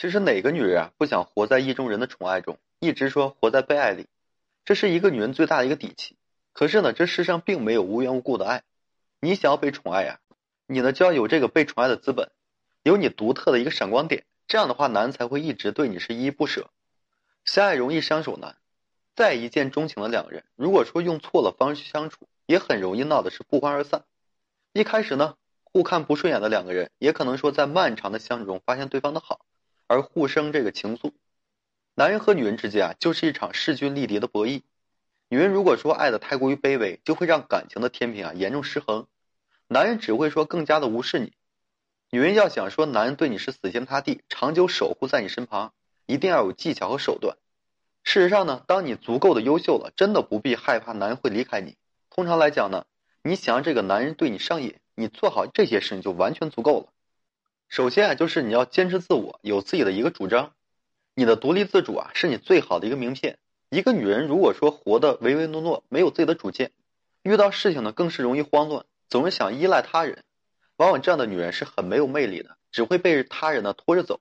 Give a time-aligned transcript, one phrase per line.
[0.00, 4.06] 其实哪个女人啊不想活在意中人的宠爱中，一直说活在被爱里，
[4.64, 6.16] 这是一个女人最大的一个底气。
[6.52, 8.62] 可是呢，这世上并没有无缘无故的爱。
[9.18, 10.20] 你想要被宠爱呀，
[10.68, 12.30] 你呢就要有这个被宠爱的资本，
[12.84, 14.24] 有你独特的一个闪光点。
[14.46, 16.70] 这样的话，男人才会一直对你是依依不舍。
[17.44, 18.54] 相爱容易相守难，
[19.16, 24.04] 再一见钟情的两个人，如果说用错了方式相处，也很容易闹的是不欢而散。
[24.72, 25.34] 一开始呢，
[25.64, 29.40] 互看不顺眼的两个人，也可能说在漫长的相处中发现对方的好。
[29.88, 31.12] 而互生这个情愫，
[31.94, 34.62] 男人和女人之间啊，就是一场势均力敌的博弈。
[35.30, 39.06] 女人如果说爱的太过于卑微，就会让感情的天平啊严重失衡。
[39.66, 41.32] 男人只会说更加的无视你。
[42.10, 45.72] 女人要想说男人对你是死心塌地、长久守护在你身旁，
[46.06, 47.36] 一定要有技巧和手段。
[48.04, 51.76] 事实上呢，当你足够的优秀了，真的不必害怕男人会离开你。
[52.10, 52.84] 通常来讲呢，
[53.22, 56.92] 你想让这个男人对你上瘾，你做好这些事情就完全足够了。
[57.68, 60.54] 首先啊，就是你要坚持自我，有自己的一个主张。
[61.14, 63.38] 你的独立自主啊，是你最好的一个名片。
[63.68, 66.72] 一个女人如果说活得唯唯诺诺，没有自己的主见，
[67.22, 70.24] 遇到事情呢，更是容易慌乱，总是想依赖他人。
[70.78, 74.20] 往往这样的女人是很没有魅力的，只会被他人呢拖着走。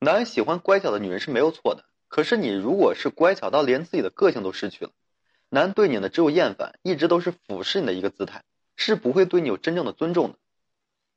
[0.00, 4.90] 男人喜欢乖巧的女人是没有错的，可是你如果是乖巧到连自己的个性都失去了，
[5.50, 8.42] 男人对你呢只有厌烦，一直都是俯视你的一个姿态，
[8.74, 10.38] 是不会对你有真正的尊重的。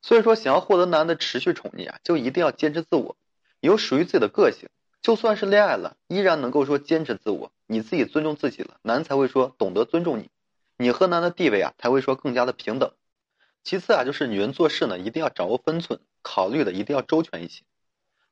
[0.02, 3.16] 所以说，想要获得男的持续宠溺啊，就一定要坚持自我，
[3.59, 4.69] 有属于自己的个性。
[5.02, 10.30] 就算是恋爱了，依然能够说坚持自我，你自己尊重自己了，男才会说懂得尊重你，
[10.77, 12.92] 你和男的地位啊才会说更加的平等。
[13.64, 17.64] 其次啊，就是女人做事呢，一定要掌握分寸，考虑的一定要周全一些。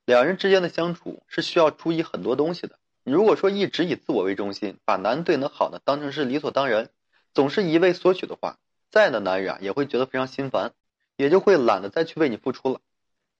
[0.05, 2.79] 两人之间的相处是需要注意很多东西的。
[3.03, 6.89] 你如果说一直以自我为中心，把男对你的好呢当成是理所当然，
[7.33, 8.57] 总是一味索取的话，
[8.89, 10.73] 在的男人啊也会觉得非常心烦。
[11.17, 12.79] 也就会懒得再去为你付出了。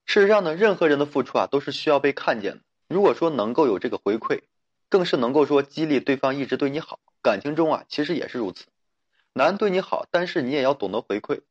[0.06, 2.60] 事实上呢，任何人的付出啊，都是需要被看见的。
[2.88, 4.42] 如果说能够有这个回馈，
[4.90, 7.00] 更是能够说激励对方一直对你好。
[7.22, 8.66] 感情中啊，其实也是如此。
[9.34, 11.42] 男对你好，但是你也要懂得回馈，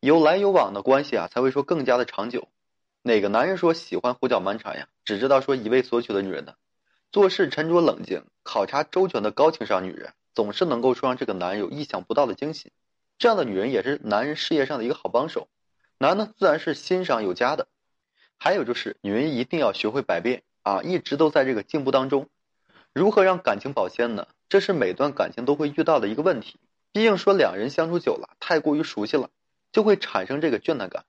[0.00, 2.48] 有来有往的关系啊，才会说更加的长久。
[3.02, 4.88] 哪个男人说喜欢胡搅蛮缠呀？
[5.04, 6.54] 只知道说一味索取的女人呢？
[7.12, 12.72] 做事沉着冷静、考察周全的高情商女人，总是能够说让这个男人有意想不到的惊喜。
[13.18, 15.48] 这样的女人也是男人事业上的一个好帮手。
[16.02, 17.68] 男呢，自然是欣赏有加的。
[18.38, 22.30] 还有就是，女人一定要学会百变啊，一直都在这个进步当中。
[22.94, 24.26] 如何让感情保鲜呢？
[24.48, 26.58] 这是每段感情都会遇到的一个问题。
[26.90, 29.28] 毕竟说两人相处久了，太过于熟悉了，
[29.72, 31.04] 就会产生这个倦怠感。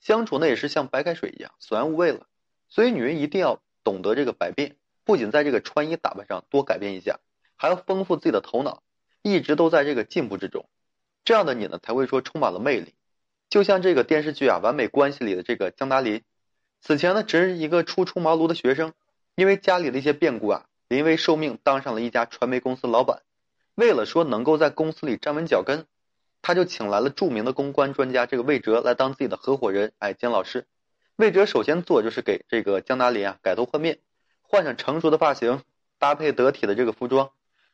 [0.00, 2.26] 相处呢也是像白开水一样，索然无味了。
[2.70, 7.20] 所以女人一定要懂得这个百变，不仅在这个穿衣打扮上多改变一下，
[7.56, 8.82] 还要丰富自己的头脑，
[9.20, 10.66] 一直都在这个进步之中。
[11.26, 12.94] 这样的你呢，才会说充满了魅力。
[13.50, 16.22] 就像这个电视剧啊，《完美关系》里的这个江达林，
[16.80, 18.92] 此前呢只是一个初出茅庐的学生，
[19.36, 23.22] 因为家里的一些变故啊，临危受命当上了一家传媒公司老板。
[23.74, 25.86] 为了说能够在公司里站稳脚跟，
[26.42, 29.92] 他就请来了著名的公关专家这个魏哲来当自己的合伙人。
[29.98, 30.66] 哎，姜老师，
[31.16, 33.98] 魏哲首先做就是给这个江达林啊改头换面，
[34.42, 35.62] 换上成熟的发型，
[35.98, 37.30] 搭配得体的这个服装，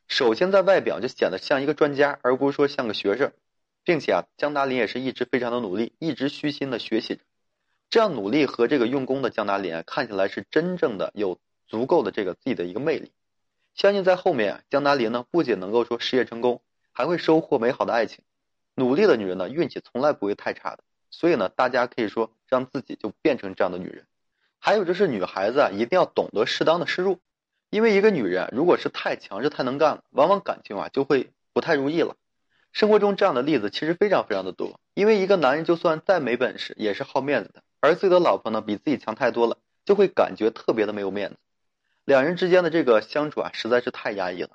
[0.08, 3.32] 首先在外表就显得像一个专家，而不是说像个学生。
[3.84, 7.22] 并且啊，江达林也是一直非常的努力，一直虚心的学习着。
[7.88, 13.10] 这样努力和这个用功的江达林，看起来是真正的有足够的这个自己的一个魅力。
[13.74, 18.22] 相信在后面啊，江达林呢不仅能够说事业成功，还会收获美好的爱情。
[18.74, 20.84] 努力的女人呢，运气从来不会太差的。
[21.10, 24.06] 所以呢，大家可以说让自己就变成这样的女人。
[24.58, 27.18] 还有就是女孩子啊，一定要懂得适当的示弱，
[27.70, 32.14] 因为一个女人如果是太强势、太能干了，往往感情啊就会不太如意了。
[32.72, 41.36] 生活中这样的例子其实非常非常的多，因为一个男人就算再没本事，也是好面子的，而自己的老婆呢比自己强太多了，就会感觉特别的没有面子。
[42.04, 44.50] 两人之间的这个相处啊，实在是太压抑了。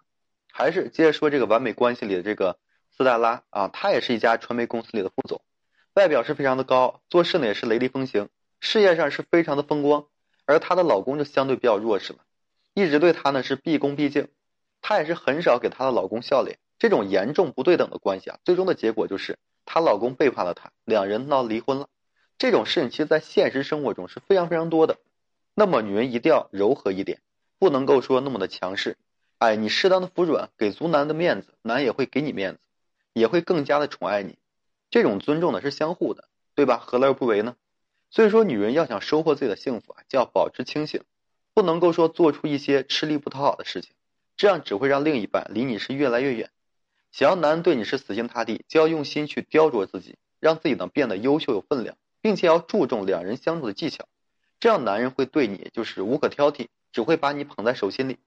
[0.52, 2.58] 还是接着说这个完美关系里的这个
[2.96, 5.42] 斯黛拉啊，她也是一家传媒公司里的副总，
[5.94, 8.30] 外表是非常的高，做事呢也是雷厉风行，
[8.62, 10.06] 事业上是非常的风光，
[10.46, 12.20] 而她的老公就相对比较弱势了，
[12.74, 14.30] 一直对她呢是毕恭毕敬，
[14.82, 16.58] 她也是很少给她的老公笑脸。
[16.78, 21.88] 这种严重不对等的关系啊，最终的结果就是她老公背叛了她，两人闹离婚了。
[22.38, 24.98] 这种事情其实，在现实生活中是非常非常多的。
[25.54, 27.22] 那么，女人一定要柔和一点，
[27.60, 28.98] 不能够说那么的强势。
[29.38, 32.60] 哎，你适当的服软，给足男的面子，男也会给你面子，
[33.14, 34.38] 也会更加的宠爱你。
[34.90, 36.78] 这种尊重呢是相互的，对吧？
[36.78, 37.56] 何乐而不为呢？
[38.12, 41.02] 所以说，女人要想收获自己的幸福啊，就要保持清醒，
[41.54, 43.92] 不能够说做出一些吃力不讨好的事情，
[44.36, 46.50] 这样只会让另一半离你是越来越远。
[47.16, 54.06] 想要男人对你是死心塌地，就要用心去雕琢自己，让自己呢变得优秀有分量，并且要注重两人相处的技巧。
[54.60, 58.18] 这样男人会对你就是无可挑剔，只会把你捧在手心里。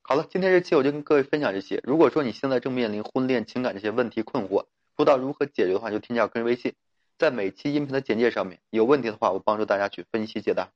[0.00, 1.82] 好了，今天这期我就跟各位分享这些。
[1.84, 4.64] 如果说你现在正面临婚恋情感这些问题困惑，
[4.96, 6.72] 不知道如何解决的话，就添加个人微信，
[7.18, 10.70] 在每期音频的简介上面，有问题的话，我帮助大家去分析解答。